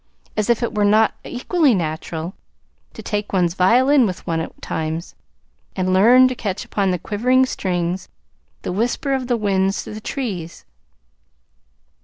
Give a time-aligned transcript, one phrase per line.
[0.35, 2.33] As if it were not equally natural
[2.95, 5.13] to take one's violin with one at times,
[5.75, 8.09] and learn to catch upon the quivering strings
[8.63, 10.65] the whisper of the winds through the trees!